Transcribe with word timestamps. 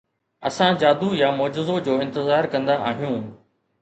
اسان 0.47 0.71
جادو 0.81 1.09
يا 1.21 1.29
معجزو 1.41 1.75
جو 1.89 1.93
انتظار 2.07 2.51
ڪندا 2.57 2.79
آهيون. 2.93 3.21